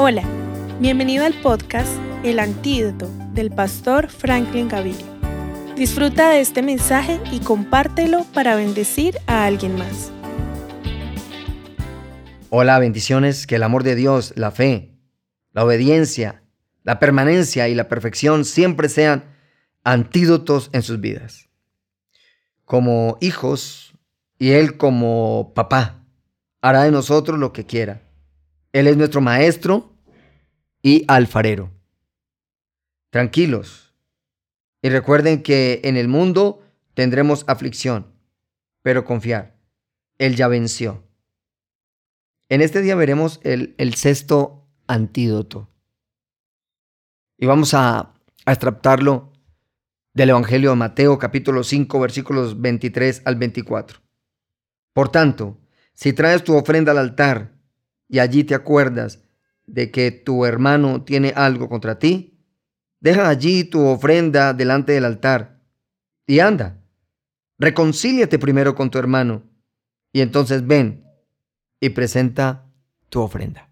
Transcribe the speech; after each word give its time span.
Hola, 0.00 0.22
bienvenido 0.78 1.26
al 1.26 1.34
podcast 1.42 1.90
El 2.22 2.38
Antídoto 2.38 3.10
del 3.32 3.50
pastor 3.50 4.08
Franklin 4.08 4.68
Gaviria. 4.68 5.04
Disfruta 5.74 6.30
de 6.30 6.38
este 6.38 6.62
mensaje 6.62 7.20
y 7.32 7.40
compártelo 7.40 8.24
para 8.32 8.54
bendecir 8.54 9.18
a 9.26 9.44
alguien 9.44 9.76
más. 9.76 10.12
Hola, 12.48 12.78
bendiciones, 12.78 13.48
que 13.48 13.56
el 13.56 13.64
amor 13.64 13.82
de 13.82 13.96
Dios, 13.96 14.34
la 14.36 14.52
fe, 14.52 14.94
la 15.52 15.64
obediencia, 15.64 16.44
la 16.84 17.00
permanencia 17.00 17.68
y 17.68 17.74
la 17.74 17.88
perfección 17.88 18.44
siempre 18.44 18.88
sean 18.88 19.24
antídotos 19.82 20.70
en 20.72 20.82
sus 20.82 21.00
vidas. 21.00 21.48
Como 22.64 23.18
hijos 23.20 23.94
y 24.38 24.52
Él 24.52 24.76
como 24.76 25.54
papá 25.56 26.04
hará 26.60 26.84
de 26.84 26.92
nosotros 26.92 27.36
lo 27.36 27.52
que 27.52 27.66
quiera. 27.66 28.07
Él 28.72 28.86
es 28.86 28.96
nuestro 28.96 29.20
maestro 29.20 29.94
y 30.82 31.04
alfarero. 31.08 31.70
Tranquilos. 33.10 33.94
Y 34.82 34.90
recuerden 34.90 35.42
que 35.42 35.80
en 35.84 35.96
el 35.96 36.08
mundo 36.08 36.62
tendremos 36.94 37.44
aflicción, 37.48 38.12
pero 38.82 39.04
confiar. 39.04 39.56
Él 40.18 40.36
ya 40.36 40.48
venció. 40.48 41.04
En 42.48 42.60
este 42.60 42.80
día 42.80 42.94
veremos 42.94 43.40
el, 43.42 43.94
sexto 43.94 44.66
antídoto. 44.86 45.68
Y 47.36 47.46
vamos 47.46 47.74
a, 47.74 48.14
a 48.46 48.54
del 50.14 50.30
Evangelio 50.30 50.70
de 50.70 50.76
Mateo 50.76 51.18
capítulo 51.18 51.62
5 51.62 52.00
versículos 52.00 52.60
23 52.60 53.22
al 53.24 53.36
24. 53.36 54.00
Por 54.92 55.10
tanto, 55.10 55.58
si 55.92 56.12
traes 56.12 56.42
tu 56.42 56.56
ofrenda 56.56 56.92
al 56.92 56.98
altar 56.98 57.57
y 58.08 58.18
allí 58.18 58.44
te 58.44 58.54
acuerdas 58.54 59.22
de 59.66 59.90
que 59.90 60.10
tu 60.10 60.46
hermano 60.46 61.04
tiene 61.04 61.32
algo 61.36 61.68
contra 61.68 61.98
ti, 61.98 62.42
deja 63.00 63.28
allí 63.28 63.64
tu 63.64 63.84
ofrenda 63.84 64.54
delante 64.54 64.92
del 64.92 65.04
altar 65.04 65.62
y 66.26 66.40
anda. 66.40 66.82
Reconcíliate 67.58 68.38
primero 68.38 68.74
con 68.74 68.90
tu 68.90 68.98
hermano 68.98 69.42
y 70.12 70.22
entonces 70.22 70.66
ven 70.66 71.04
y 71.80 71.90
presenta 71.90 72.72
tu 73.10 73.20
ofrenda. 73.20 73.70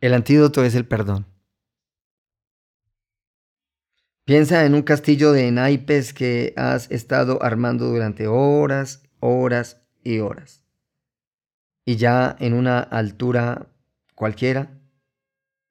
El 0.00 0.14
antídoto 0.14 0.64
es 0.64 0.74
el 0.74 0.86
perdón. 0.86 1.26
Piensa 4.24 4.64
en 4.64 4.74
un 4.74 4.82
castillo 4.82 5.32
de 5.32 5.50
naipes 5.50 6.14
que 6.14 6.54
has 6.56 6.90
estado 6.90 7.42
armando 7.42 7.86
durante 7.86 8.26
horas, 8.26 9.02
horas 9.20 9.82
y 10.02 10.20
horas 10.20 10.63
y 11.84 11.96
ya 11.96 12.36
en 12.38 12.54
una 12.54 12.80
altura 12.80 13.68
cualquiera, 14.14 14.78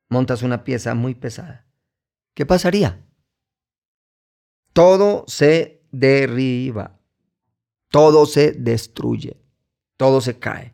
montas 0.09 0.43
una 0.43 0.63
pieza 0.63 0.93
muy 0.93 1.15
pesada. 1.15 1.65
¿Qué 2.33 2.45
pasaría? 2.45 3.03
Todo 4.73 5.25
se 5.27 5.83
derriba, 5.91 6.99
todo 7.89 8.25
se 8.25 8.51
destruye, 8.51 9.37
todo 9.97 10.21
se 10.21 10.39
cae. 10.39 10.73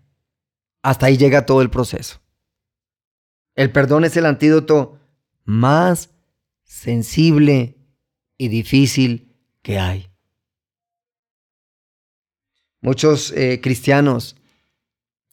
Hasta 0.82 1.08
ahí 1.08 1.18
llega 1.18 1.46
todo 1.46 1.62
el 1.62 1.70
proceso. 1.70 2.22
El 3.56 3.72
perdón 3.72 4.06
es 4.06 4.16
el 4.16 4.26
antídoto 4.26 5.00
más 5.44 6.12
sensible 6.64 7.78
y 8.38 8.48
difícil 8.48 9.36
que 9.62 9.80
hay. 9.80 10.10
Muchos 12.82 13.32
eh, 13.32 13.60
cristianos 13.62 14.39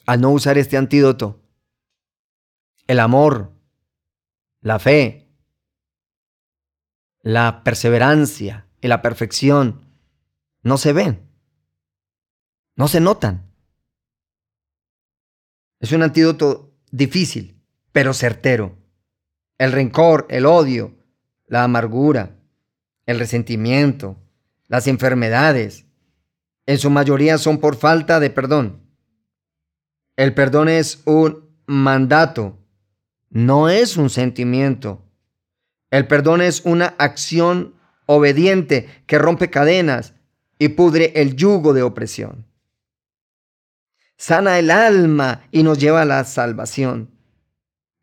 al 0.07 0.21
no 0.21 0.31
usar 0.31 0.57
este 0.57 0.77
antídoto. 0.77 1.43
El 2.87 3.01
amor, 3.01 3.53
la 4.61 4.79
fe, 4.79 5.29
la 7.21 7.65
perseverancia 7.65 8.69
y 8.81 8.87
la 8.89 9.03
perfección 9.03 9.85
no 10.63 10.79
se 10.79 10.93
ven, 10.93 11.29
no 12.77 12.87
se 12.87 13.01
notan. 13.01 13.53
Es 15.81 15.93
un 15.93 16.03
antídoto 16.03 16.73
difícil, 16.91 17.61
pero 17.93 18.15
certero. 18.15 18.79
El 19.59 19.73
rencor, 19.73 20.27
el 20.31 20.47
odio, 20.47 20.97
la 21.47 21.65
amargura, 21.65 22.37
el 23.07 23.19
resentimiento, 23.19 24.17
las 24.69 24.87
enfermedades, 24.87 25.87
en 26.67 26.79
su 26.79 26.91
mayoría 26.91 27.39
son 27.39 27.59
por 27.59 27.77
falta 27.77 28.21
de 28.21 28.31
perdón. 28.31 28.86
El 30.17 30.33
perdón 30.33 30.71
es 30.71 31.03
un 31.05 31.45
mandato, 31.67 32.59
no 33.29 33.69
es 33.69 33.99
un 33.99 34.09
sentimiento. 34.09 35.05
El 35.91 36.07
perdón 36.07 36.41
es 36.41 36.63
una 36.65 36.95
acción 36.99 37.75
obediente 38.07 38.89
que 39.07 39.19
rompe 39.19 39.51
cadenas 39.51 40.15
y 40.59 40.69
pudre 40.69 41.13
el 41.17 41.37
yugo 41.37 41.75
de 41.75 41.83
opresión. 41.83 42.47
Sana 44.17 44.59
el 44.59 44.71
alma 44.71 45.43
y 45.53 45.63
nos 45.63 45.79
lleva 45.79 46.03
a 46.03 46.07
la 46.07 46.25
salvación. 46.25 47.11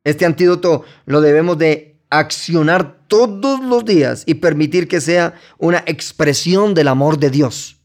Este 0.04 0.26
antídoto 0.26 0.86
lo 1.06 1.22
debemos 1.22 1.58
de 1.58 2.00
accionar 2.12 3.08
todos 3.08 3.64
los 3.64 3.86
días 3.86 4.24
y 4.28 4.36
permitir 4.36 4.88
que 4.88 5.02
sea 5.02 5.34
una 5.58 5.84
expresión 5.88 6.76
del 6.76 6.90
amor 6.90 7.18
de 7.18 7.32
Dios 7.32 7.82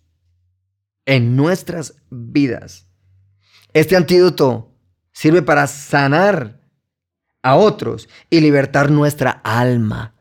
en 1.07 1.35
nuestras 1.35 1.95
vidas. 2.11 2.88
Este 3.79 3.95
antídoto 3.95 4.75
sirve 5.13 5.41
para 5.41 5.69
sanar 5.69 6.61
a 7.43 7.55
otros 7.55 8.09
y 8.29 8.41
libertar 8.41 8.91
nuestra 8.91 9.31
alma. 9.45 10.17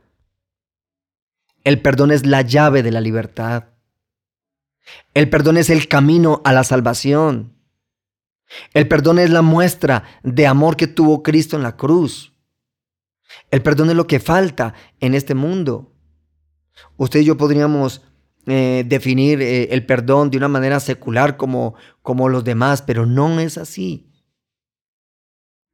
El 1.64 1.82
perdón 1.82 2.12
es 2.12 2.28
la 2.28 2.44
llave 2.44 2.84
de 2.84 2.92
la 2.92 3.02
libertad. 3.02 3.70
El 5.16 5.32
perdón 5.32 5.58
es 5.58 5.72
el 5.72 5.88
camino 5.88 6.40
a 6.46 6.54
la 6.54 6.64
salvación. 6.64 7.58
El 8.76 8.88
perdón 8.88 9.18
es 9.18 9.32
la 9.32 9.42
muestra 9.42 10.04
de 10.22 10.46
amor 10.46 10.78
que 10.78 10.86
tuvo 10.86 11.24
Cristo 11.24 11.56
en 11.56 11.64
la 11.64 11.78
cruz. 11.78 12.34
El 13.50 13.64
perdón 13.64 13.90
es 13.90 13.96
lo 13.96 14.06
que 14.06 14.20
falta 14.20 14.76
en 15.00 15.16
este 15.16 15.34
mundo. 15.34 15.96
Usted 16.96 17.22
y 17.22 17.26
yo 17.26 17.38
podríamos 17.38 18.04
eh, 18.50 18.86
definir 18.88 19.42
eh, 19.42 19.74
el 19.74 19.86
perdón 19.86 20.30
de 20.30 20.38
una 20.38 20.48
manera 20.48 20.80
secular 20.80 21.36
como, 21.36 21.76
como 22.02 22.30
los 22.30 22.46
demás, 22.46 22.82
pero 22.82 23.06
no 23.06 23.42
es 23.42 23.58
así. 23.58 24.10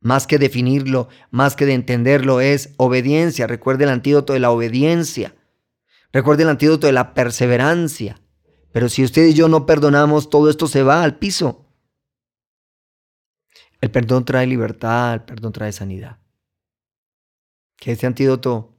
Más 0.01 0.25
que 0.25 0.39
definirlo, 0.39 1.07
más 1.29 1.56
que 1.56 1.67
de 1.67 1.75
entenderlo, 1.75 2.41
es 2.41 2.73
obediencia. 2.78 3.45
Recuerde 3.45 3.83
el 3.83 3.91
antídoto 3.91 4.33
de 4.33 4.39
la 4.39 4.50
obediencia. 4.50 5.35
Recuerde 6.12 6.44
el 6.44 6.50
antídoto 6.50 6.88
de 6.88 6.94
la 6.94 7.13
perseverancia. 7.13 8.19
Pero 8.72 8.89
si 8.89 9.03
usted 9.03 9.28
y 9.28 9.35
yo 9.35 9.47
no 9.47 9.67
perdonamos, 9.67 10.31
todo 10.31 10.50
esto 10.50 10.66
se 10.66 10.81
va 10.81 11.03
al 11.03 11.19
piso. 11.19 11.69
El 13.81 13.91
perdón 13.91 14.25
trae 14.25 14.47
libertad, 14.47 15.13
el 15.13 15.22
perdón 15.22 15.53
trae 15.53 15.72
sanidad. 15.72 16.17
Que 17.78 17.91
este 17.91 18.07
antídoto 18.07 18.75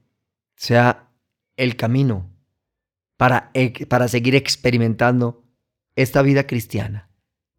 sea 0.57 1.13
el 1.55 1.77
camino 1.77 2.34
para, 3.17 3.51
para 3.89 4.07
seguir 4.07 4.35
experimentando 4.35 5.43
esta 5.95 6.21
vida 6.21 6.45
cristiana, 6.45 7.09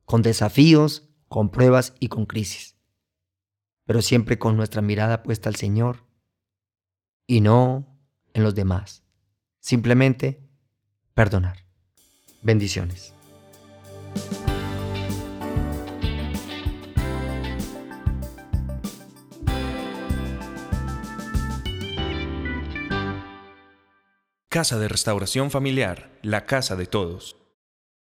con 0.05 0.23
desafíos, 0.23 1.09
con 1.29 1.51
pruebas 1.51 1.95
y 1.99 2.09
con 2.09 2.27
crisis, 2.27 2.77
pero 3.85 4.03
siempre 4.03 4.39
con 4.39 4.57
nuestra 4.57 4.83
mirada 4.83 5.23
puesta 5.23 5.49
al 5.49 5.57
Señor 5.57 6.07
y 7.27 7.41
no 7.41 7.99
en 8.35 8.43
los 8.43 8.55
demás. 8.55 9.03
Simplemente 9.61 10.47
perdonar. 11.15 11.65
Bendiciones. 12.43 13.16
Casa 24.57 24.79
de 24.79 24.89
Restauración 24.89 25.51
Familiar, 25.51 26.09
la 26.23 26.47
casa 26.47 26.77
de 26.77 26.87
todos. 26.87 27.46